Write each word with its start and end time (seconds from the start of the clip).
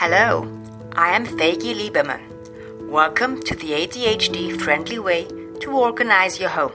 Hello, 0.00 0.48
I 0.94 1.14
am 1.14 1.26
Fagi 1.26 1.74
Lieberman. 1.74 2.22
Welcome 2.88 3.42
to 3.42 3.54
the 3.54 3.72
ADHD 3.72 4.58
friendly 4.58 4.98
way 4.98 5.26
to 5.60 5.72
organize 5.72 6.40
your 6.40 6.48
home. 6.48 6.72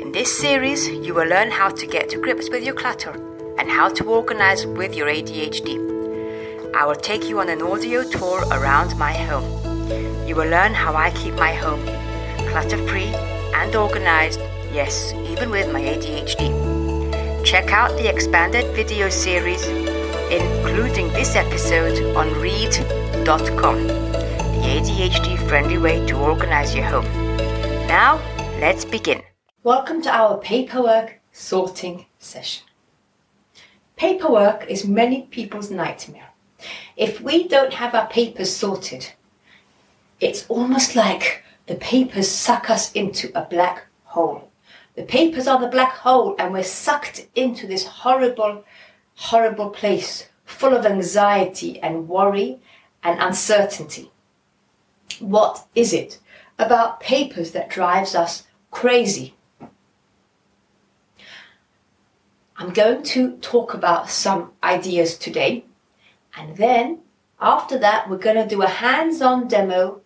In 0.00 0.10
this 0.10 0.36
series, 0.36 0.88
you 0.88 1.14
will 1.14 1.28
learn 1.28 1.52
how 1.52 1.68
to 1.68 1.86
get 1.86 2.08
to 2.08 2.20
grips 2.20 2.50
with 2.50 2.64
your 2.64 2.74
clutter 2.74 3.12
and 3.56 3.70
how 3.70 3.88
to 3.90 4.02
organize 4.10 4.66
with 4.66 4.96
your 4.96 5.06
ADHD. 5.06 6.74
I 6.74 6.84
will 6.84 6.96
take 6.96 7.28
you 7.28 7.38
on 7.38 7.48
an 7.50 7.62
audio 7.62 8.02
tour 8.02 8.42
around 8.50 8.98
my 8.98 9.12
home. 9.12 9.46
You 10.26 10.34
will 10.34 10.50
learn 10.50 10.74
how 10.74 10.96
I 10.96 11.12
keep 11.12 11.34
my 11.34 11.54
home 11.54 11.86
clutter 12.50 12.84
free 12.88 13.14
and 13.54 13.76
organized, 13.76 14.40
yes, 14.72 15.12
even 15.30 15.50
with 15.50 15.72
my 15.72 15.82
ADHD. 15.82 16.50
Check 17.44 17.70
out 17.70 17.96
the 17.96 18.08
expanded 18.08 18.74
video 18.74 19.08
series 19.08 19.64
including 20.30 21.08
this 21.12 21.36
episode 21.36 22.16
on 22.16 22.32
read.com, 22.40 23.86
the 23.86 24.62
ADHD 24.64 25.48
friendly 25.48 25.78
way 25.78 26.04
to 26.06 26.16
organize 26.16 26.74
your 26.74 26.84
home. 26.84 27.04
Now, 27.86 28.16
let's 28.60 28.84
begin. 28.84 29.22
Welcome 29.62 30.02
to 30.02 30.10
our 30.10 30.38
paperwork 30.38 31.20
sorting 31.32 32.06
session. 32.18 32.64
Paperwork 33.96 34.66
is 34.68 34.86
many 34.86 35.22
people's 35.22 35.70
nightmare. 35.70 36.30
If 36.96 37.20
we 37.20 37.46
don't 37.46 37.74
have 37.74 37.94
our 37.94 38.06
papers 38.08 38.54
sorted, 38.54 39.12
it's 40.20 40.46
almost 40.48 40.96
like 40.96 41.42
the 41.66 41.76
papers 41.76 42.28
suck 42.28 42.70
us 42.70 42.92
into 42.92 43.30
a 43.34 43.44
black 43.44 43.86
hole. 44.04 44.50
The 44.96 45.02
papers 45.02 45.48
are 45.48 45.60
the 45.60 45.66
black 45.66 45.92
hole, 45.92 46.36
and 46.38 46.52
we're 46.52 46.62
sucked 46.62 47.26
into 47.34 47.66
this 47.66 47.84
horrible 47.86 48.64
horrible 49.16 49.70
place 49.70 50.28
full 50.44 50.76
of 50.76 50.86
anxiety 50.86 51.80
and 51.80 52.08
worry 52.08 52.60
and 53.02 53.20
uncertainty. 53.20 54.10
What 55.20 55.66
is 55.74 55.92
it 55.92 56.18
about 56.58 57.00
papers 57.00 57.52
that 57.52 57.70
drives 57.70 58.14
us 58.14 58.44
crazy? 58.70 59.34
I'm 62.56 62.72
going 62.72 63.02
to 63.04 63.36
talk 63.38 63.74
about 63.74 64.08
some 64.08 64.52
ideas 64.62 65.18
today, 65.18 65.64
and 66.36 66.56
then 66.56 67.00
after 67.40 67.78
that, 67.78 68.08
we're 68.08 68.16
going 68.16 68.36
to 68.36 68.46
do 68.46 68.62
a 68.62 68.68
hands 68.68 69.20
on 69.20 69.48
demo 69.48 70.00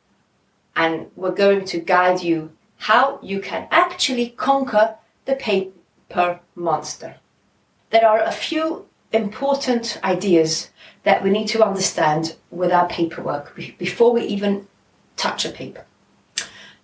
and 0.74 1.11
we're 1.16 1.30
going 1.30 1.64
to 1.66 1.78
guide 1.78 2.22
you 2.22 2.52
how 2.78 3.18
you 3.22 3.40
can 3.40 3.68
actually 3.70 4.30
conquer 4.30 4.96
the 5.24 5.34
paper 5.34 6.40
monster. 6.55 7.16
There 7.90 8.06
are 8.06 8.20
a 8.20 8.33
few 8.33 8.86
important 9.12 9.98
ideas 10.05 10.70
that 11.05 11.23
we 11.23 11.31
need 11.31 11.48
to 11.48 11.64
understand 11.64 12.37
with 12.51 12.73
our 12.73 12.87
paperwork 12.89 13.56
before 13.78 14.12
we 14.12 14.23
even 14.23 14.67
touch 15.17 15.45
a 15.45 15.51
paper. 15.51 15.84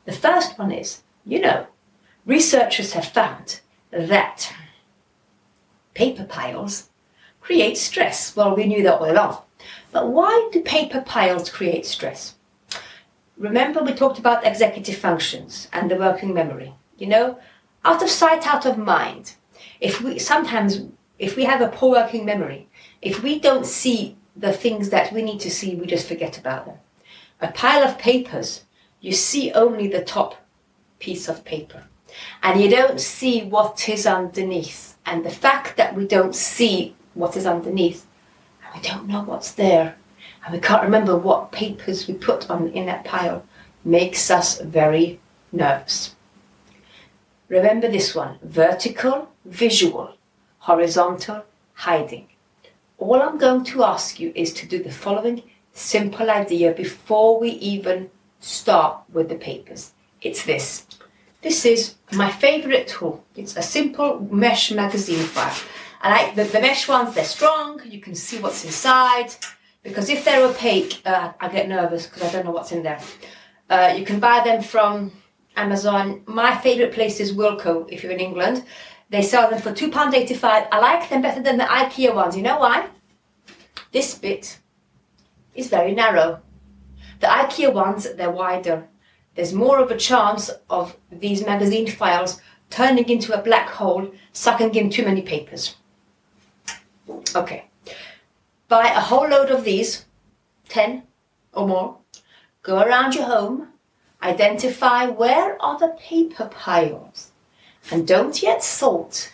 The 0.04 0.12
first 0.12 0.58
one 0.58 0.72
is, 0.72 1.02
you 1.24 1.40
know, 1.40 1.66
researchers 2.26 2.92
have 2.92 3.06
found 3.06 3.60
that 3.90 4.52
paper 5.94 6.24
piles 6.24 6.90
create 7.40 7.76
stress. 7.76 8.34
Well, 8.34 8.56
we 8.56 8.66
knew 8.66 8.82
that 8.82 8.98
all 8.98 9.10
along. 9.10 9.38
But 9.92 10.08
why 10.08 10.48
do 10.52 10.60
paper 10.60 11.00
piles 11.00 11.50
create 11.50 11.86
stress? 11.86 12.34
Remember, 13.36 13.82
we 13.82 13.92
talked 13.92 14.18
about 14.18 14.46
executive 14.46 14.96
functions 14.96 15.68
and 15.72 15.90
the 15.90 15.96
working 15.96 16.34
memory. 16.34 16.74
You 16.96 17.08
know, 17.08 17.38
out 17.84 18.02
of 18.02 18.08
sight, 18.08 18.46
out 18.46 18.66
of 18.66 18.78
mind. 18.78 19.34
If 19.80 20.00
we 20.00 20.18
sometimes 20.18 20.80
if 21.18 21.36
we 21.36 21.44
have 21.44 21.60
a 21.60 21.68
poor 21.68 21.92
working 21.92 22.24
memory, 22.24 22.68
if 23.00 23.22
we 23.22 23.38
don't 23.38 23.66
see 23.66 24.16
the 24.36 24.52
things 24.52 24.90
that 24.90 25.12
we 25.12 25.22
need 25.22 25.40
to 25.40 25.50
see, 25.50 25.74
we 25.74 25.86
just 25.86 26.08
forget 26.08 26.38
about 26.38 26.66
them. 26.66 26.76
A 27.40 27.52
pile 27.52 27.84
of 27.84 27.98
papers, 27.98 28.64
you 29.00 29.12
see 29.12 29.52
only 29.52 29.86
the 29.86 30.02
top 30.02 30.36
piece 30.98 31.28
of 31.28 31.44
paper 31.44 31.84
and 32.42 32.60
you 32.60 32.68
don't 32.68 33.00
see 33.00 33.44
what 33.44 33.88
is 33.88 34.06
underneath. 34.06 34.96
And 35.06 35.24
the 35.24 35.30
fact 35.30 35.76
that 35.76 35.94
we 35.94 36.06
don't 36.06 36.34
see 36.34 36.96
what 37.14 37.36
is 37.36 37.46
underneath 37.46 38.06
and 38.64 38.74
we 38.74 38.88
don't 38.88 39.06
know 39.06 39.22
what's 39.22 39.52
there 39.52 39.96
and 40.44 40.54
we 40.54 40.60
can't 40.60 40.82
remember 40.82 41.16
what 41.16 41.52
papers 41.52 42.08
we 42.08 42.14
put 42.14 42.50
on 42.50 42.68
in 42.68 42.86
that 42.86 43.04
pile 43.04 43.44
makes 43.84 44.30
us 44.30 44.60
very 44.60 45.20
nervous. 45.52 46.14
Remember 47.48 47.88
this 47.88 48.14
one 48.14 48.38
vertical, 48.42 49.28
visual 49.44 50.16
horizontal, 50.64 51.44
hiding. 51.74 52.26
All 52.96 53.20
I'm 53.20 53.36
going 53.36 53.64
to 53.64 53.84
ask 53.84 54.18
you 54.18 54.32
is 54.34 54.50
to 54.54 54.66
do 54.66 54.82
the 54.82 54.90
following 54.90 55.42
simple 55.72 56.30
idea 56.30 56.72
before 56.72 57.38
we 57.38 57.50
even 57.74 58.08
start 58.40 59.02
with 59.12 59.28
the 59.28 59.34
papers. 59.34 59.92
It's 60.22 60.44
this. 60.44 60.86
This 61.42 61.66
is 61.66 61.96
my 62.12 62.30
favorite 62.30 62.88
tool. 62.88 63.22
It's 63.36 63.56
a 63.58 63.62
simple 63.62 64.26
mesh 64.30 64.72
magazine 64.72 65.26
file. 65.36 65.54
I 66.00 66.08
like 66.16 66.34
the, 66.34 66.44
the 66.44 66.60
mesh 66.60 66.88
ones, 66.88 67.14
they're 67.14 67.24
strong, 67.24 67.82
you 67.84 68.00
can 68.00 68.14
see 68.14 68.38
what's 68.38 68.64
inside. 68.64 69.34
Because 69.82 70.08
if 70.08 70.24
they're 70.24 70.46
opaque, 70.46 71.02
uh, 71.04 71.32
I 71.38 71.48
get 71.48 71.68
nervous 71.68 72.06
because 72.06 72.22
I 72.22 72.32
don't 72.32 72.46
know 72.46 72.52
what's 72.52 72.72
in 72.72 72.82
there. 72.82 73.00
Uh, 73.68 73.94
you 73.98 74.06
can 74.06 74.18
buy 74.18 74.40
them 74.42 74.62
from 74.62 75.12
Amazon. 75.56 76.22
My 76.26 76.56
favorite 76.56 76.92
place 76.92 77.20
is 77.20 77.32
Wilko 77.32 77.90
if 77.90 78.02
you're 78.02 78.12
in 78.12 78.20
England. 78.20 78.64
They 79.10 79.22
sell 79.22 79.48
them 79.48 79.60
for 79.60 79.72
£2.85. 79.72 80.68
I 80.72 80.78
like 80.78 81.08
them 81.08 81.22
better 81.22 81.42
than 81.42 81.58
the 81.58 81.64
IKEA 81.64 82.14
ones. 82.14 82.36
You 82.36 82.42
know 82.42 82.58
why? 82.58 82.88
This 83.92 84.16
bit 84.18 84.58
is 85.54 85.68
very 85.68 85.94
narrow. 85.94 86.40
The 87.20 87.26
IKEA 87.28 87.72
ones, 87.72 88.12
they're 88.14 88.30
wider. 88.30 88.88
There's 89.34 89.52
more 89.52 89.78
of 89.78 89.90
a 89.90 89.96
chance 89.96 90.50
of 90.68 90.96
these 91.10 91.44
magazine 91.44 91.86
files 91.86 92.40
turning 92.70 93.08
into 93.08 93.38
a 93.38 93.42
black 93.42 93.68
hole, 93.68 94.10
sucking 94.32 94.74
in 94.74 94.90
too 94.90 95.04
many 95.04 95.22
papers. 95.22 95.76
Okay. 97.34 97.66
Buy 98.68 98.88
a 98.88 99.00
whole 99.00 99.28
load 99.28 99.50
of 99.50 99.64
these, 99.64 100.06
10 100.68 101.02
or 101.52 101.68
more. 101.68 101.98
Go 102.62 102.80
around 102.80 103.14
your 103.14 103.26
home, 103.26 103.68
identify 104.22 105.06
where 105.06 105.60
are 105.62 105.78
the 105.78 105.96
paper 106.00 106.46
piles 106.46 107.30
and 107.90 108.06
don't 108.06 108.42
yet 108.42 108.62
sort. 108.62 109.32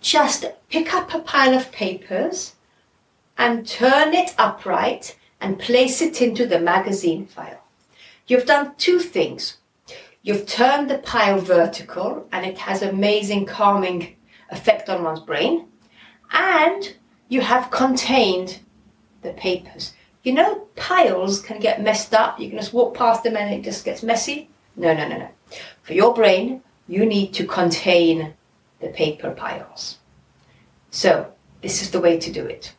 Just 0.00 0.44
pick 0.68 0.92
up 0.92 1.14
a 1.14 1.20
pile 1.20 1.54
of 1.54 1.70
papers 1.72 2.54
and 3.38 3.66
turn 3.66 4.14
it 4.14 4.34
upright 4.38 5.16
and 5.40 5.58
place 5.58 6.00
it 6.02 6.20
into 6.20 6.46
the 6.46 6.60
magazine 6.60 7.26
file. 7.26 7.62
You've 8.26 8.46
done 8.46 8.74
two 8.76 8.98
things. 8.98 9.58
You've 10.22 10.46
turned 10.46 10.88
the 10.88 10.98
pile 10.98 11.40
vertical 11.40 12.28
and 12.32 12.46
it 12.46 12.58
has 12.58 12.82
amazing 12.82 13.46
calming 13.46 14.16
effect 14.50 14.88
on 14.88 15.02
one's 15.02 15.20
brain. 15.20 15.66
And 16.32 16.94
you 17.28 17.40
have 17.40 17.70
contained 17.70 18.60
the 19.22 19.32
papers. 19.32 19.94
You 20.22 20.32
know, 20.32 20.68
piles 20.76 21.40
can 21.40 21.58
get 21.58 21.82
messed 21.82 22.14
up. 22.14 22.38
You 22.38 22.48
can 22.48 22.58
just 22.58 22.72
walk 22.72 22.94
past 22.94 23.24
them 23.24 23.36
and 23.36 23.52
it 23.52 23.62
just 23.62 23.84
gets 23.84 24.02
messy. 24.02 24.48
No, 24.76 24.94
no, 24.94 25.08
no, 25.08 25.18
no. 25.18 25.28
For 25.82 25.94
your 25.94 26.14
brain, 26.14 26.62
you 26.88 27.04
need 27.04 27.34
to 27.34 27.46
contain 27.46 28.34
the 28.80 28.88
paper 28.88 29.30
piles. 29.32 29.98
So, 30.90 31.32
this 31.60 31.82
is 31.82 31.90
the 31.90 32.00
way 32.00 32.18
to 32.18 32.32
do 32.32 32.44
it. 32.46 32.74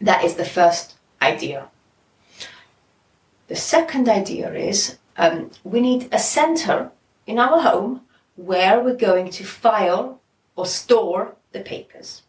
That 0.00 0.24
is 0.24 0.34
the 0.34 0.44
first 0.44 0.96
idea. 1.20 1.68
The 3.48 3.56
second 3.56 4.08
idea 4.08 4.52
is 4.54 4.98
um, 5.16 5.50
we 5.64 5.80
need 5.80 6.08
a 6.12 6.18
center 6.18 6.92
in 7.26 7.38
our 7.38 7.60
home 7.60 8.02
where 8.36 8.80
we're 8.80 8.94
going 8.94 9.30
to 9.30 9.44
file 9.44 10.20
or 10.56 10.66
store 10.66 11.36
the 11.52 11.60
papers. 11.60 12.22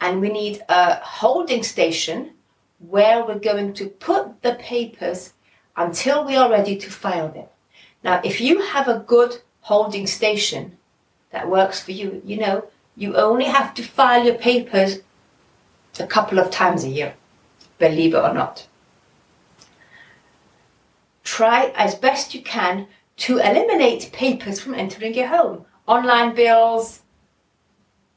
And 0.00 0.20
we 0.20 0.28
need 0.28 0.62
a 0.68 0.96
holding 0.96 1.62
station 1.62 2.32
where 2.78 3.24
we're 3.24 3.38
going 3.38 3.72
to 3.74 3.86
put 3.86 4.42
the 4.42 4.54
papers 4.54 5.32
until 5.76 6.24
we 6.24 6.36
are 6.36 6.50
ready 6.50 6.76
to 6.76 6.90
file 6.90 7.28
them. 7.28 7.46
Now, 8.02 8.20
if 8.24 8.40
you 8.40 8.60
have 8.60 8.88
a 8.88 9.04
good 9.06 9.38
holding 9.60 10.06
station 10.06 10.76
that 11.30 11.48
works 11.48 11.80
for 11.80 11.92
you, 11.92 12.22
you 12.24 12.38
know, 12.38 12.68
you 12.96 13.16
only 13.16 13.44
have 13.44 13.74
to 13.74 13.82
file 13.82 14.24
your 14.24 14.36
papers 14.36 15.00
a 15.98 16.06
couple 16.06 16.38
of 16.38 16.50
times 16.50 16.84
a 16.84 16.88
year, 16.88 17.14
believe 17.78 18.14
it 18.14 18.18
or 18.18 18.32
not. 18.32 18.66
Try 21.24 21.72
as 21.74 21.94
best 21.94 22.34
you 22.34 22.42
can 22.42 22.86
to 23.18 23.38
eliminate 23.38 24.10
papers 24.12 24.60
from 24.60 24.74
entering 24.74 25.14
your 25.14 25.28
home. 25.28 25.64
Online 25.86 26.34
bills, 26.34 27.00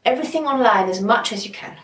everything 0.06 0.45
online 0.45 0.89
as 0.89 1.01
much 1.01 1.31
as 1.31 1.45
you 1.45 1.51
can. 1.51 1.78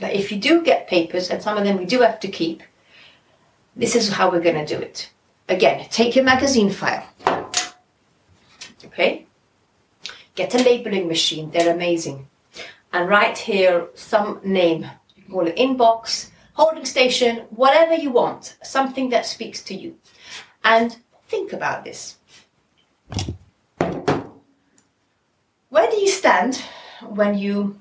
But 0.00 0.14
if 0.14 0.30
you 0.30 0.38
do 0.38 0.62
get 0.62 0.88
papers, 0.88 1.30
and 1.30 1.42
some 1.42 1.56
of 1.56 1.64
them 1.64 1.78
we 1.78 1.84
do 1.84 2.00
have 2.00 2.20
to 2.20 2.28
keep, 2.28 2.62
this 3.74 3.94
is 3.94 4.10
how 4.10 4.30
we're 4.30 4.40
going 4.40 4.66
to 4.66 4.76
do 4.76 4.80
it. 4.80 5.10
Again, 5.48 5.86
take 5.90 6.14
your 6.14 6.24
magazine 6.24 6.70
file 6.70 7.06
Okay? 8.98 9.26
Get 10.34 10.54
a 10.54 10.58
labeling 10.58 11.06
machine, 11.06 11.50
they're 11.50 11.72
amazing. 11.72 12.28
And 12.92 13.08
write 13.08 13.38
here 13.38 13.88
some 13.94 14.40
name. 14.42 14.90
You 15.14 15.22
can 15.22 15.32
call 15.32 15.46
it 15.46 15.56
inbox, 15.56 16.30
holding 16.54 16.84
station, 16.84 17.46
whatever 17.50 17.94
you 17.94 18.10
want, 18.10 18.56
something 18.62 19.10
that 19.10 19.26
speaks 19.26 19.62
to 19.64 19.74
you. 19.74 19.96
And 20.64 20.96
think 21.28 21.52
about 21.52 21.84
this. 21.84 22.16
Where 25.68 25.90
do 25.90 25.96
you 25.96 26.08
stand 26.08 26.62
when 27.06 27.38
you 27.38 27.78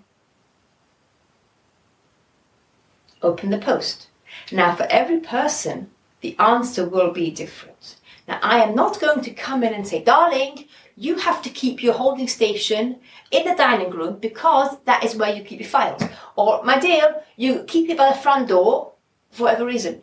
open 3.22 3.50
the 3.50 3.58
post? 3.58 4.08
Now, 4.52 4.75
for 4.75 4.84
every 4.90 5.19
person, 5.19 5.90
the 6.22 6.36
answer 6.40 6.88
will 6.88 7.12
be 7.12 7.31
different. 7.31 7.96
Now, 8.28 8.40
I 8.42 8.60
am 8.60 8.75
not 8.75 9.00
going 9.00 9.22
to 9.22 9.31
come 9.31 9.64
in 9.64 9.74
and 9.74 9.88
say, 9.88 10.04
darling, 10.04 10.66
you 10.96 11.16
have 11.16 11.42
to 11.44 11.50
keep 11.50 11.84
your 11.84 11.94
holding 11.94 12.28
station 12.28 13.00
in 13.31 13.46
the 13.46 13.56
dining 13.56 13.92
room 13.92 14.18
because 14.19 14.78
that 14.86 15.04
is 15.04 15.16
where 15.16 15.34
you 15.34 15.44
keep 15.44 15.60
your 15.60 15.69
files. 15.69 16.04
Or, 16.36 16.64
my 16.64 16.80
dear, 16.80 17.24
you 17.36 17.64
keep 17.68 17.90
it 17.90 17.98
by 17.98 18.12
the 18.12 18.19
front 18.19 18.50
door 18.50 18.94
for 19.31 19.44
whatever 19.44 19.66
reason. 19.66 20.02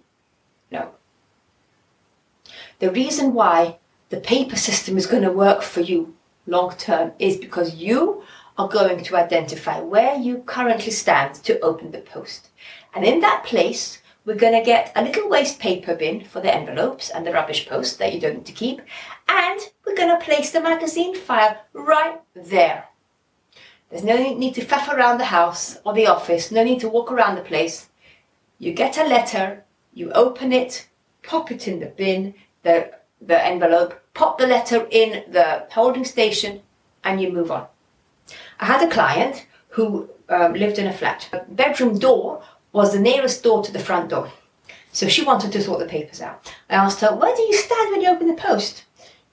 No. 0.71 0.91
The 2.79 2.91
reason 2.91 3.35
why 3.35 3.79
the 4.11 4.21
paper 4.21 4.57
system 4.57 4.97
is 4.97 5.07
going 5.07 5.23
to 5.23 5.33
work 5.33 5.63
for 5.63 5.81
you 5.81 6.15
long 6.47 6.77
term 6.77 7.13
is 7.19 7.37
because 7.37 7.75
you 7.75 8.23
are 8.57 8.69
going 8.69 9.03
to 9.03 9.17
identify 9.17 9.81
where 9.81 10.17
you 10.17 10.39
currently 10.47 10.93
stand 10.93 11.35
to 11.35 11.59
open 11.61 11.91
the 11.91 11.99
post. 11.99 12.51
And 12.95 13.05
in 13.05 13.21
that 13.21 13.45
place, 13.45 13.99
we're 14.25 14.37
going 14.37 14.59
to 14.59 14.65
get 14.65 14.93
a 14.97 15.05
little 15.05 15.29
waste 15.29 15.59
paper 15.59 15.95
bin 15.95 16.25
for 16.25 16.41
the 16.41 16.55
envelopes 16.55 17.11
and 17.11 17.27
the 17.27 17.33
rubbish 17.33 17.69
post 17.69 17.99
that 17.99 18.13
you 18.15 18.21
don't 18.21 18.37
need 18.37 18.47
to 18.47 18.53
keep. 18.53 18.81
And 19.29 19.61
we're 19.85 19.97
going 19.97 20.19
to 20.19 20.25
place 20.25 20.51
the 20.51 20.61
magazine 20.61 21.15
file 21.15 21.61
right 21.73 22.21
there. 22.35 22.89
There's 23.91 24.05
no 24.05 24.17
need 24.17 24.55
to 24.55 24.65
faff 24.65 24.89
around 24.93 25.19
the 25.19 25.27
house 25.27 25.79
or 25.85 25.93
the 25.93 26.07
office, 26.07 26.51
no 26.51 26.65
need 26.65 26.81
to 26.81 26.89
walk 26.89 27.13
around 27.13 27.37
the 27.37 27.43
place. 27.43 27.89
You 28.59 28.73
get 28.73 28.97
a 28.97 29.05
letter, 29.05 29.65
you 29.93 30.11
open 30.13 30.53
it, 30.53 30.89
pop 31.23 31.51
it 31.51 31.69
in 31.69 31.81
the 31.81 31.87
bin, 31.87 32.35
the, 32.63 32.91
the 33.21 33.45
envelope, 33.45 34.01
pop 34.15 34.39
the 34.39 34.47
letter 34.47 34.87
in 34.91 35.31
the 35.31 35.67
holding 35.71 36.05
station, 36.05 36.63
and 37.05 37.21
you 37.21 37.31
move 37.31 37.51
on. 37.51 37.67
I 38.59 38.67
had 38.67 38.83
a 38.83 38.91
client 38.91 39.47
who 39.69 40.09
um, 40.29 40.55
lived 40.55 40.79
in 40.79 40.87
a 40.87 40.93
flat. 40.93 41.29
The 41.31 41.45
bedroom 41.49 41.99
door 41.99 42.43
was 42.75 42.93
the 42.93 42.99
nearest 42.99 43.43
door 43.43 43.63
to 43.63 43.73
the 43.73 43.79
front 43.79 44.11
door. 44.11 44.31
So 44.93 45.09
she 45.09 45.25
wanted 45.25 45.53
to 45.53 45.63
sort 45.63 45.79
the 45.79 45.87
papers 45.87 46.21
out. 46.21 46.53
I 46.69 46.75
asked 46.75 47.01
her, 47.01 47.15
Where 47.15 47.35
do 47.35 47.43
you 47.43 47.55
stand 47.55 47.93
when 47.93 48.03
you 48.03 48.11
open 48.11 48.27
the 48.27 48.35
post? 48.35 48.85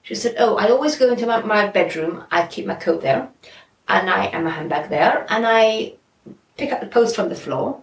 She 0.02 0.14
said, 0.14 0.36
Oh, 0.38 0.56
I 0.56 0.70
always 0.70 0.96
go 0.96 1.10
into 1.10 1.26
my, 1.26 1.42
my 1.42 1.66
bedroom, 1.66 2.24
I 2.30 2.46
keep 2.46 2.66
my 2.66 2.76
coat 2.76 3.02
there, 3.02 3.28
and 3.88 4.08
I 4.08 4.26
and 4.26 4.44
my 4.44 4.50
handbag 4.50 4.88
there, 4.88 5.26
and 5.28 5.44
I 5.46 5.94
pick 6.56 6.72
up 6.72 6.80
the 6.80 6.86
post 6.86 7.16
from 7.16 7.28
the 7.28 7.34
floor, 7.34 7.80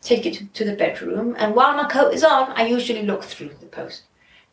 take 0.00 0.24
it 0.24 0.34
to, 0.34 0.46
to 0.46 0.64
the 0.64 0.76
bedroom, 0.76 1.36
and 1.38 1.54
while 1.54 1.76
my 1.76 1.88
coat 1.88 2.14
is 2.14 2.24
on, 2.24 2.52
I 2.52 2.66
usually 2.66 3.02
look 3.02 3.22
through 3.22 3.50
the 3.60 3.66
post. 3.66 4.04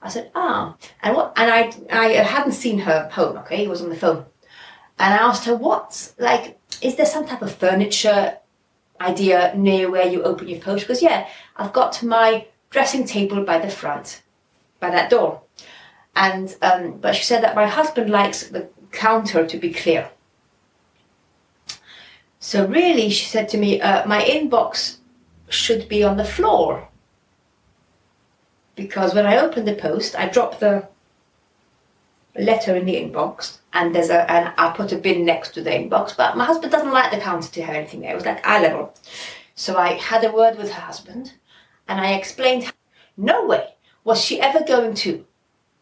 I 0.01 0.09
said, 0.09 0.29
ah, 0.35 0.75
and 1.01 1.15
what? 1.15 1.31
And 1.37 1.49
I, 1.49 1.71
I 1.89 2.07
hadn't 2.23 2.51
seen 2.51 2.79
her 2.79 3.07
home. 3.09 3.37
Okay, 3.37 3.57
he 3.57 3.67
was 3.69 3.81
on 3.81 3.89
the 3.89 3.95
phone, 3.95 4.25
and 4.99 5.13
I 5.13 5.17
asked 5.17 5.45
her, 5.45 5.55
what's 5.55 6.15
like? 6.19 6.59
Is 6.81 6.97
there 6.97 7.05
some 7.05 7.25
type 7.25 7.41
of 7.41 7.55
furniture 7.55 8.39
idea 9.03 9.53
near 9.55 9.89
where 9.89 10.07
you 10.07 10.23
open 10.23 10.47
your 10.47 10.59
post? 10.59 10.83
Because 10.83 11.01
yeah, 11.01 11.27
I've 11.57 11.73
got 11.73 12.01
my 12.03 12.47
dressing 12.69 13.05
table 13.05 13.43
by 13.43 13.59
the 13.59 13.69
front, 13.69 14.23
by 14.79 14.89
that 14.89 15.09
door, 15.09 15.41
and 16.15 16.55
um, 16.61 16.97
but 16.99 17.15
she 17.15 17.23
said 17.23 17.43
that 17.43 17.55
my 17.55 17.67
husband 17.67 18.09
likes 18.09 18.47
the 18.47 18.69
counter 18.91 19.45
to 19.45 19.57
be 19.57 19.73
clear. 19.73 20.09
So 22.39 22.67
really, 22.67 23.09
she 23.09 23.25
said 23.25 23.47
to 23.49 23.57
me, 23.57 23.79
uh, 23.79 24.05
my 24.05 24.21
inbox 24.21 24.97
should 25.49 25.87
be 25.87 26.03
on 26.03 26.17
the 26.17 26.25
floor 26.25 26.89
because 28.75 29.13
when 29.13 29.25
I 29.25 29.37
open 29.37 29.65
the 29.65 29.75
post, 29.75 30.15
I 30.15 30.27
drop 30.27 30.59
the 30.59 30.87
letter 32.35 32.75
in 32.75 32.85
the 32.85 32.95
inbox, 32.95 33.59
and 33.73 33.93
there's 33.93 34.09
a 34.09 34.29
and 34.31 34.53
I 34.57 34.71
put 34.71 34.91
a 34.91 34.97
bin 34.97 35.25
next 35.25 35.53
to 35.53 35.61
the 35.61 35.71
inbox. 35.71 36.15
But 36.15 36.37
my 36.37 36.45
husband 36.45 36.71
doesn't 36.71 36.91
like 36.91 37.11
the 37.11 37.17
counter 37.17 37.51
to 37.51 37.63
have 37.63 37.75
anything 37.75 38.01
there. 38.01 38.11
It 38.11 38.15
was 38.15 38.25
like 38.25 38.45
eye 38.45 38.61
level. 38.61 38.93
So 39.55 39.77
I 39.77 39.93
had 39.93 40.23
a 40.23 40.31
word 40.31 40.57
with 40.57 40.71
her 40.71 40.81
husband, 40.81 41.33
and 41.87 41.99
I 41.99 42.13
explained. 42.13 42.71
No 43.15 43.45
way 43.45 43.75
was 44.03 44.23
she 44.23 44.41
ever 44.41 44.63
going 44.65 44.95
to 44.95 45.23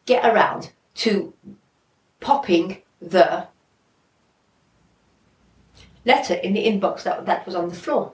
get 0.06 0.26
around 0.26 0.72
to 0.96 1.34
popping 2.20 2.82
the 3.02 3.48
letter 6.06 6.34
in 6.34 6.54
the 6.54 6.66
inbox 6.66 7.04
that 7.04 7.26
that 7.26 7.46
was 7.46 7.56
on 7.56 7.70
the 7.70 7.76
floor. 7.76 8.14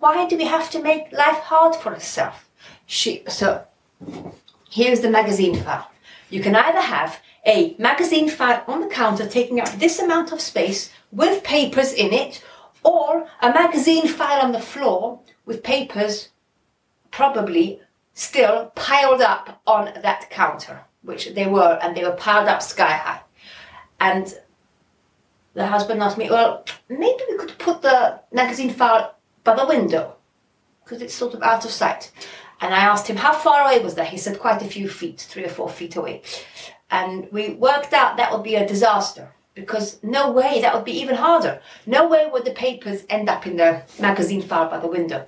Why 0.00 0.26
do 0.26 0.36
we 0.36 0.44
have 0.44 0.70
to 0.70 0.82
make 0.82 1.12
life 1.12 1.38
hard 1.38 1.74
for 1.76 1.94
ourselves? 1.94 2.36
She 2.86 3.22
so 3.26 3.64
Here's 4.70 5.00
the 5.00 5.10
magazine 5.10 5.56
file. 5.62 5.90
You 6.30 6.42
can 6.42 6.54
either 6.54 6.80
have 6.80 7.20
a 7.48 7.74
magazine 7.78 8.28
file 8.28 8.62
on 8.68 8.82
the 8.82 8.86
counter 8.86 9.26
taking 9.26 9.58
up 9.58 9.70
this 9.78 9.98
amount 9.98 10.32
of 10.32 10.40
space 10.40 10.92
with 11.10 11.42
papers 11.42 11.92
in 11.94 12.12
it, 12.12 12.44
or 12.84 13.26
a 13.40 13.48
magazine 13.48 14.06
file 14.06 14.42
on 14.42 14.52
the 14.52 14.60
floor 14.60 15.20
with 15.46 15.62
papers 15.62 16.28
probably 17.10 17.80
still 18.12 18.66
piled 18.74 19.22
up 19.22 19.62
on 19.66 19.86
that 20.02 20.28
counter, 20.28 20.84
which 21.02 21.34
they 21.34 21.46
were, 21.46 21.78
and 21.82 21.96
they 21.96 22.04
were 22.04 22.12
piled 22.12 22.48
up 22.48 22.60
sky 22.60 22.92
high. 22.92 23.20
And 23.98 24.32
the 25.54 25.66
husband 25.66 26.02
asked 26.02 26.18
me, 26.18 26.28
Well, 26.30 26.64
maybe 26.88 27.22
we 27.30 27.38
could 27.38 27.58
put 27.58 27.80
the 27.80 28.20
magazine 28.30 28.70
file 28.70 29.16
by 29.42 29.56
the 29.56 29.66
window 29.66 30.16
because 30.84 31.00
it's 31.00 31.14
sort 31.14 31.34
of 31.34 31.42
out 31.42 31.64
of 31.64 31.70
sight. 31.70 32.12
And 32.60 32.74
I 32.74 32.78
asked 32.78 33.06
him, 33.06 33.16
how 33.16 33.32
far 33.34 33.62
away 33.62 33.78
was 33.82 33.94
that? 33.94 34.08
He 34.08 34.16
said, 34.16 34.40
quite 34.40 34.62
a 34.62 34.66
few 34.66 34.88
feet, 34.88 35.20
three 35.20 35.44
or 35.44 35.48
four 35.48 35.68
feet 35.68 35.94
away. 35.94 36.22
And 36.90 37.30
we 37.30 37.50
worked 37.50 37.92
out 37.92 38.16
that 38.16 38.32
would 38.32 38.42
be 38.42 38.54
a 38.54 38.66
disaster 38.66 39.32
because 39.54 40.02
no 40.02 40.30
way, 40.30 40.60
that 40.60 40.74
would 40.74 40.84
be 40.84 41.00
even 41.00 41.16
harder. 41.16 41.60
No 41.86 42.08
way 42.08 42.28
would 42.30 42.44
the 42.44 42.52
papers 42.52 43.04
end 43.08 43.28
up 43.28 43.46
in 43.46 43.56
the 43.56 43.82
magazine 44.00 44.42
file 44.42 44.70
by 44.70 44.78
the 44.78 44.86
window. 44.86 45.26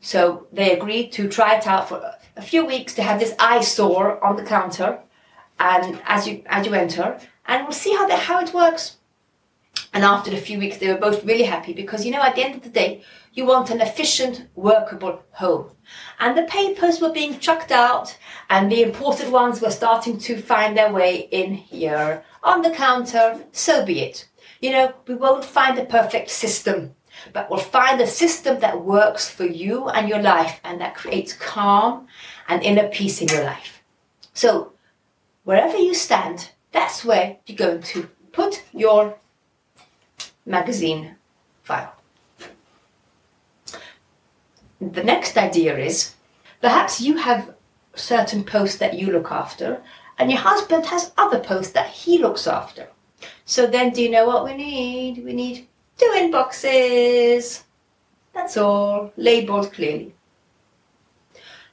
So 0.00 0.46
they 0.52 0.76
agreed 0.76 1.12
to 1.12 1.28
try 1.28 1.56
it 1.56 1.66
out 1.66 1.88
for 1.88 2.14
a 2.36 2.42
few 2.42 2.64
weeks 2.64 2.94
to 2.94 3.02
have 3.02 3.20
this 3.20 3.34
eyesore 3.38 4.22
on 4.24 4.36
the 4.36 4.42
counter 4.42 5.00
and 5.58 6.00
as 6.06 6.26
you 6.26 6.42
as 6.46 6.66
you 6.66 6.72
enter 6.72 7.20
and 7.46 7.64
we'll 7.64 7.72
see 7.72 7.94
how 7.94 8.06
that 8.06 8.20
how 8.20 8.40
it 8.40 8.54
works. 8.54 8.96
And 9.92 10.04
after 10.04 10.30
a 10.32 10.36
few 10.36 10.58
weeks, 10.58 10.78
they 10.78 10.88
were 10.92 10.98
both 10.98 11.24
really 11.24 11.44
happy 11.44 11.72
because, 11.72 12.04
you 12.04 12.12
know, 12.12 12.22
at 12.22 12.36
the 12.36 12.44
end 12.44 12.54
of 12.54 12.62
the 12.62 12.68
day, 12.68 13.02
you 13.32 13.44
want 13.44 13.70
an 13.70 13.80
efficient, 13.80 14.48
workable 14.54 15.22
home. 15.32 15.70
And 16.18 16.36
the 16.36 16.42
papers 16.42 17.00
were 17.00 17.12
being 17.12 17.38
chucked 17.38 17.70
out, 17.70 18.16
and 18.48 18.70
the 18.70 18.82
imported 18.82 19.30
ones 19.30 19.60
were 19.60 19.70
starting 19.70 20.18
to 20.18 20.40
find 20.40 20.76
their 20.76 20.92
way 20.92 21.28
in 21.30 21.54
here 21.54 22.24
on 22.42 22.62
the 22.62 22.70
counter. 22.70 23.44
So 23.52 23.84
be 23.84 24.00
it. 24.00 24.28
You 24.60 24.72
know, 24.72 24.94
we 25.06 25.14
won't 25.14 25.44
find 25.44 25.78
the 25.78 25.84
perfect 25.84 26.30
system, 26.30 26.94
but 27.32 27.48
we'll 27.50 27.60
find 27.60 28.00
a 28.00 28.06
system 28.06 28.60
that 28.60 28.84
works 28.84 29.28
for 29.28 29.44
you 29.44 29.88
and 29.88 30.08
your 30.08 30.22
life 30.22 30.60
and 30.64 30.80
that 30.80 30.94
creates 30.94 31.32
calm 31.32 32.08
and 32.48 32.62
inner 32.62 32.88
peace 32.88 33.22
in 33.22 33.28
your 33.28 33.44
life. 33.44 33.82
So, 34.34 34.72
wherever 35.44 35.76
you 35.76 35.94
stand, 35.94 36.50
that's 36.72 37.04
where 37.04 37.36
you're 37.46 37.56
going 37.56 37.82
to 37.82 38.08
put 38.32 38.64
your 38.72 39.18
magazine 40.44 41.16
file. 41.62 41.99
The 44.80 45.04
next 45.04 45.36
idea 45.36 45.76
is 45.76 46.14
perhaps 46.60 47.00
you 47.00 47.16
have 47.16 47.54
certain 47.94 48.44
posts 48.44 48.78
that 48.78 48.94
you 48.94 49.12
look 49.12 49.30
after, 49.30 49.82
and 50.18 50.30
your 50.30 50.40
husband 50.40 50.86
has 50.86 51.12
other 51.18 51.38
posts 51.38 51.72
that 51.72 51.88
he 51.88 52.18
looks 52.18 52.46
after. 52.46 52.88
So 53.44 53.66
then, 53.66 53.90
do 53.92 54.02
you 54.02 54.10
know 54.10 54.26
what 54.26 54.44
we 54.44 54.54
need? 54.54 55.24
We 55.24 55.32
need 55.32 55.68
two 55.98 56.12
inboxes. 56.16 57.62
That's 58.32 58.56
all, 58.56 59.12
labeled 59.16 59.72
clearly. 59.72 60.14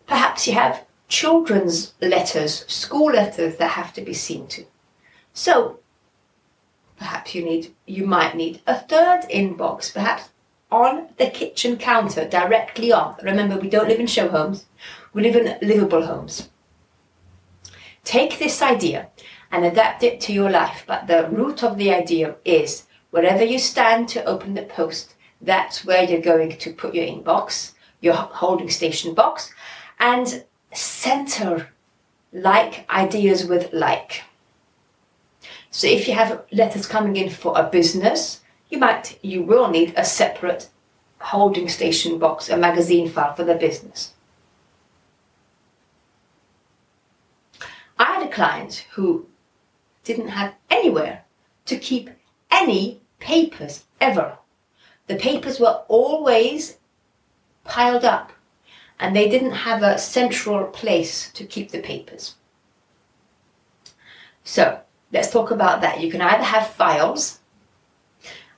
Perhaps 0.05 0.47
you 0.47 0.53
have 0.53 0.85
children's 1.07 1.93
letters, 2.01 2.65
school 2.67 3.11
letters 3.11 3.57
that 3.57 3.71
have 3.71 3.93
to 3.93 4.01
be 4.01 4.13
seen 4.13 4.47
to. 4.47 4.65
So 5.33 5.79
perhaps 6.97 7.35
you 7.35 7.43
need 7.43 7.73
you 7.85 8.05
might 8.05 8.35
need 8.35 8.61
a 8.65 8.75
third 8.75 9.21
inbox 9.29 9.93
perhaps 9.93 10.29
on 10.71 11.09
the 11.17 11.29
kitchen 11.29 11.77
counter 11.77 12.27
directly 12.27 12.91
on. 12.91 13.15
Remember 13.23 13.57
we 13.57 13.69
don't 13.69 13.87
live 13.87 13.99
in 13.99 14.07
show 14.07 14.29
homes. 14.29 14.65
We 15.13 15.23
live 15.23 15.35
in 15.35 15.57
livable 15.67 16.05
homes. 16.05 16.49
Take 18.03 18.39
this 18.39 18.61
idea 18.61 19.09
and 19.51 19.65
adapt 19.65 20.03
it 20.03 20.19
to 20.21 20.33
your 20.33 20.49
life. 20.49 20.83
But 20.85 21.07
the 21.07 21.27
root 21.29 21.63
of 21.63 21.77
the 21.77 21.93
idea 21.93 22.35
is 22.45 22.85
wherever 23.11 23.43
you 23.43 23.59
stand 23.59 24.09
to 24.09 24.25
open 24.25 24.53
the 24.53 24.63
post 24.63 25.15
that's 25.41 25.85
where 25.85 26.03
you're 26.03 26.21
going 26.21 26.57
to 26.57 26.73
put 26.73 26.95
your 26.95 27.05
inbox 27.05 27.73
your 28.01 28.13
holding 28.13 28.69
station 28.69 29.13
box 29.13 29.53
and 29.99 30.43
center 30.73 31.69
like 32.31 32.87
ideas 32.89 33.45
with 33.45 33.71
like. 33.73 34.23
So 35.71 35.87
if 35.87 36.07
you 36.07 36.13
have 36.13 36.43
letters 36.51 36.85
coming 36.85 37.15
in 37.15 37.29
for 37.29 37.57
a 37.57 37.63
business, 37.63 38.41
you 38.69 38.77
might, 38.77 39.17
you 39.23 39.41
will 39.41 39.69
need 39.69 39.93
a 39.95 40.03
separate 40.03 40.69
holding 41.19 41.69
station 41.69 42.19
box, 42.19 42.49
a 42.49 42.57
magazine 42.57 43.09
file 43.09 43.33
for 43.33 43.43
the 43.43 43.55
business. 43.55 44.13
I 47.97 48.05
had 48.05 48.27
a 48.27 48.31
client 48.31 48.85
who 48.91 49.25
didn't 50.03 50.29
have 50.29 50.53
anywhere 50.69 51.23
to 51.65 51.77
keep 51.77 52.09
any 52.51 53.01
papers 53.19 53.85
ever. 53.99 54.37
The 55.07 55.15
papers 55.15 55.59
were 55.59 55.83
always 55.87 56.77
piled 57.63 58.05
up 58.05 58.31
and 58.99 59.15
they 59.15 59.29
didn't 59.29 59.51
have 59.51 59.83
a 59.83 59.97
central 59.97 60.65
place 60.67 61.31
to 61.31 61.45
keep 61.45 61.71
the 61.71 61.79
papers. 61.79 62.35
So 64.43 64.79
let's 65.11 65.31
talk 65.31 65.51
about 65.51 65.81
that. 65.81 66.01
You 66.01 66.11
can 66.11 66.21
either 66.21 66.43
have 66.43 66.67
files 66.67 67.36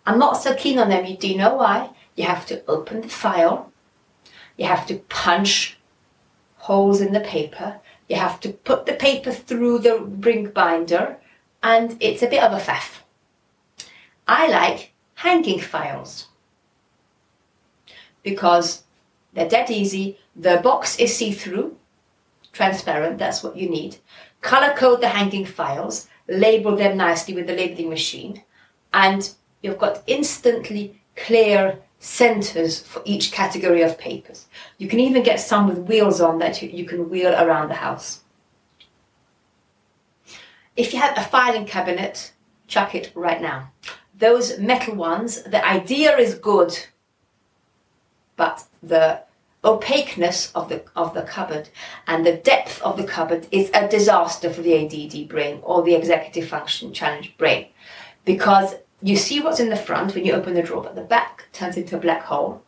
I'm 0.09 0.17
not 0.17 0.41
so 0.41 0.55
keen 0.55 0.79
on 0.79 0.89
them. 0.89 1.05
You 1.05 1.15
Do 1.15 1.37
know 1.37 1.53
why? 1.53 1.91
You 2.15 2.23
have 2.23 2.47
to 2.47 2.65
open 2.65 3.01
the 3.01 3.09
file. 3.09 3.71
You 4.57 4.65
have 4.65 4.87
to 4.87 4.95
punch 5.07 5.77
holes 6.57 6.99
in 6.99 7.13
the 7.13 7.19
paper. 7.19 7.79
You 8.07 8.15
have 8.15 8.39
to 8.39 8.49
put 8.49 8.87
the 8.87 8.93
paper 8.93 9.31
through 9.31 9.77
the 9.79 9.99
ring 9.99 10.49
binder, 10.49 11.17
and 11.61 11.95
it's 11.99 12.23
a 12.23 12.27
bit 12.27 12.41
of 12.41 12.53
a 12.53 12.59
faff. 12.59 13.01
I 14.27 14.47
like 14.47 14.93
hanging 15.13 15.59
files 15.59 16.29
because 18.23 18.85
they're 19.33 19.47
dead 19.47 19.69
easy. 19.69 20.17
The 20.35 20.57
box 20.57 20.97
is 20.97 21.15
see 21.15 21.33
through, 21.33 21.77
transparent, 22.51 23.19
that's 23.19 23.43
what 23.43 23.57
you 23.57 23.69
need. 23.69 23.97
Color 24.41 24.73
code 24.75 25.01
the 25.01 25.09
hanging 25.09 25.45
files, 25.45 26.07
label 26.27 26.75
them 26.75 26.97
nicely 26.97 27.35
with 27.35 27.45
the 27.45 27.53
labeling 27.53 27.89
machine, 27.89 28.41
and 28.91 29.35
you've 29.61 29.77
got 29.77 30.03
instantly 30.07 31.01
clear 31.15 31.79
centers 31.99 32.79
for 32.79 33.01
each 33.05 33.31
category 33.31 33.81
of 33.81 33.97
papers. 33.97 34.47
You 34.77 34.87
can 34.87 34.99
even 34.99 35.23
get 35.23 35.39
some 35.39 35.67
with 35.67 35.79
wheels 35.79 36.21
on 36.21 36.39
that 36.39 36.61
you, 36.61 36.69
you 36.69 36.85
can 36.85 37.09
wheel 37.09 37.33
around 37.33 37.69
the 37.69 37.75
house. 37.75 38.21
If 40.77 40.93
you 40.93 40.99
have 40.99 41.17
a 41.17 41.23
filing 41.23 41.65
cabinet, 41.65 42.31
chuck 42.67 42.95
it 42.95 43.11
right 43.15 43.41
now. 43.41 43.71
Those 44.17 44.59
metal 44.59 44.95
ones, 44.95 45.43
the 45.43 45.65
idea 45.65 46.17
is 46.17 46.35
good, 46.35 46.77
but 48.37 48.63
the 48.81 49.23
opaqueness 49.63 50.51
of 50.53 50.69
the 50.69 50.81
of 50.95 51.13
the 51.13 51.21
cupboard 51.23 51.67
and 52.07 52.25
the 52.25 52.37
depth 52.37 52.81
of 52.81 52.95
the 52.95 53.03
cupboard 53.03 53.45
is 53.51 53.69
a 53.73 53.89
disaster 53.89 54.49
for 54.49 54.61
the 54.61 54.73
ADD 54.73 55.27
brain 55.27 55.59
or 55.63 55.83
the 55.83 55.95
executive 55.95 56.47
function 56.47 56.93
challenge 56.93 57.35
brain 57.37 57.67
because 58.23 58.75
you 59.01 59.15
see 59.15 59.39
what's 59.39 59.59
in 59.59 59.69
the 59.69 59.75
front 59.75 60.13
when 60.13 60.25
you 60.25 60.33
open 60.33 60.53
the 60.53 60.63
drawer, 60.63 60.83
but 60.83 60.95
the 60.95 61.01
back 61.01 61.45
turns 61.53 61.77
into 61.77 61.95
a 61.95 61.99
black 61.99 62.23
hole. 62.23 62.63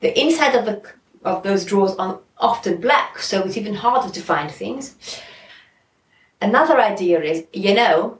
The 0.00 0.18
inside 0.18 0.54
of 0.54 0.64
the 0.64 0.82
of 1.24 1.42
those 1.42 1.64
drawers 1.64 1.94
are 1.96 2.20
often 2.38 2.80
black, 2.80 3.20
so 3.20 3.42
it's 3.42 3.56
even 3.56 3.74
harder 3.74 4.12
to 4.12 4.20
find 4.20 4.50
things. 4.50 4.96
Another 6.40 6.80
idea 6.80 7.20
is, 7.22 7.44
you 7.52 7.74
know, 7.74 8.18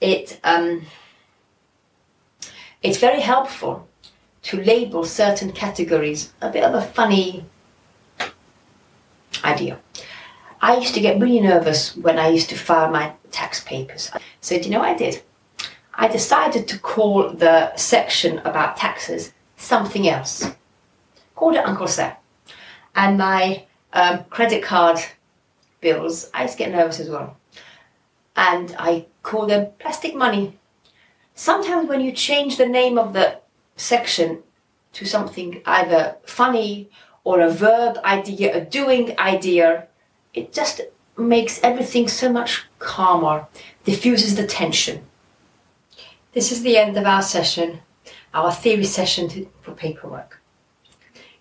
it 0.00 0.40
um, 0.44 0.86
it's 2.82 2.98
very 2.98 3.20
helpful 3.20 3.88
to 4.42 4.62
label 4.62 5.04
certain 5.04 5.52
categories. 5.52 6.32
A 6.40 6.50
bit 6.50 6.64
of 6.64 6.74
a 6.74 6.82
funny 6.82 7.44
idea. 9.44 9.78
I 10.60 10.76
used 10.76 10.94
to 10.94 11.00
get 11.00 11.20
really 11.20 11.40
nervous 11.40 11.96
when 11.96 12.18
I 12.18 12.28
used 12.28 12.48
to 12.50 12.56
file 12.56 12.90
my 12.90 13.12
tax 13.30 13.60
papers. 13.62 14.10
So 14.40 14.58
do 14.58 14.64
you 14.64 14.70
know 14.70 14.80
what 14.80 14.88
I 14.88 14.94
did? 14.94 15.22
I 16.00 16.06
decided 16.06 16.68
to 16.68 16.78
call 16.78 17.30
the 17.30 17.74
section 17.74 18.38
about 18.38 18.76
taxes 18.76 19.32
something 19.56 20.08
else. 20.08 20.48
Called 21.34 21.56
it 21.56 21.66
Uncle 21.66 21.88
Sam. 21.88 22.14
And 22.94 23.18
my 23.18 23.64
um, 23.92 24.24
credit 24.30 24.62
card 24.62 25.00
bills, 25.80 26.30
I 26.32 26.42
used 26.42 26.54
to 26.56 26.58
get 26.58 26.70
nervous 26.70 27.00
as 27.00 27.10
well. 27.10 27.36
And 28.36 28.76
I 28.78 29.06
call 29.24 29.46
them 29.46 29.72
plastic 29.80 30.14
money. 30.14 30.56
Sometimes 31.34 31.88
when 31.88 32.00
you 32.00 32.12
change 32.12 32.56
the 32.56 32.66
name 32.66 32.96
of 32.96 33.12
the 33.12 33.40
section 33.74 34.44
to 34.92 35.04
something 35.04 35.62
either 35.66 36.16
funny 36.24 36.90
or 37.24 37.40
a 37.40 37.50
verb 37.50 37.98
idea, 38.04 38.56
a 38.56 38.64
doing 38.64 39.18
idea, 39.18 39.88
it 40.32 40.52
just 40.52 40.80
makes 41.16 41.60
everything 41.64 42.06
so 42.06 42.32
much 42.32 42.66
calmer, 42.78 43.48
diffuses 43.84 44.36
the 44.36 44.46
tension. 44.46 45.07
This 46.32 46.52
is 46.52 46.62
the 46.62 46.76
end 46.76 46.96
of 46.96 47.06
our 47.06 47.22
session, 47.22 47.80
our 48.34 48.52
theory 48.52 48.84
session 48.84 49.48
for 49.62 49.72
paperwork. 49.72 50.40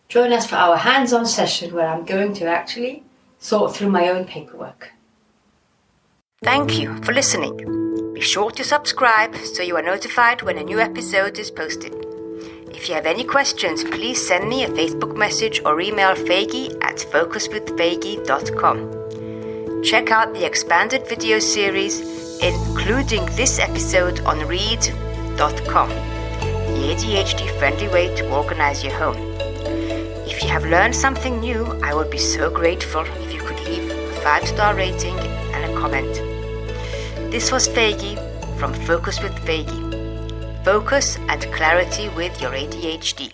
Join 0.08 0.32
us 0.32 0.48
for 0.48 0.56
our 0.56 0.77
hands 0.77 1.12
on 1.12 1.25
session 1.25 1.74
where 1.74 1.88
I'm 1.88 2.06
going 2.06 2.34
to 2.36 2.46
actually 2.46 3.03
sort 3.39 3.75
through 3.75 3.89
my 3.89 4.08
own 4.08 4.24
paperwork. 4.25 4.94
Thank 6.41 6.79
you 6.79 6.96
for 7.03 7.12
listening. 7.13 8.13
Be 8.13 8.22
sure 8.22 8.51
to 8.51 8.63
subscribe 8.63 9.36
so 9.36 9.62
you 9.62 9.75
are 9.75 9.82
notified 9.82 10.44
when 10.44 10.58
a 10.58 10.63
new 10.63 10.79
episode 10.79 11.38
is 11.38 11.51
posted. 11.51 11.94
If 12.72 12.88
you 12.88 12.96
have 12.96 13.06
any 13.06 13.25
questions, 13.25 13.84
please 13.84 14.25
send 14.25 14.48
me 14.48 14.63
a 14.63 14.70
Facebook 14.70 15.17
message 15.17 15.62
or 15.65 15.82
email 15.82 16.15
Fagi 16.15 16.74
at 16.82 16.96
focuswithfagi.com. 16.98 19.84
Check 19.84 20.12
out 20.12 20.34
the 20.34 20.46
expanded 20.46 21.06
video 21.08 21.39
series 21.39 22.26
including 22.41 23.25
this 23.36 23.60
episode 23.60 24.20
on 24.22 24.48
read.com, 24.48 25.89
the 25.89 26.94
ADHD 26.94 27.58
friendly 27.58 27.88
way 27.88 28.13
to 28.15 28.29
organize 28.29 28.84
your 28.84 28.94
home. 28.94 29.17
If 30.27 30.44
you 30.44 30.50
have 30.50 30.65
learned 30.65 30.96
something 30.96 31.39
new, 31.39 31.65
I 31.84 31.94
would 31.94 32.12
be 32.12 32.17
so 32.17 32.50
grateful 32.50 33.01
if 33.01 33.34
you 33.34 33.41
could 33.41 33.60
leave 33.62 33.89
a 33.89 34.22
5 34.22 34.48
star 34.48 34.75
rating 34.75 35.17
and 35.53 35.72
a 35.72 35.75
comment. 35.79 36.13
This 37.32 37.51
was 37.51 37.67
Fagi 37.67 38.15
from 38.60 38.74
Focus 38.74 39.22
with 39.22 39.34
Fagi. 39.46 40.63
Focus 40.63 41.17
and 41.29 41.41
clarity 41.53 42.10
with 42.10 42.39
your 42.41 42.51
ADHD. 42.51 43.32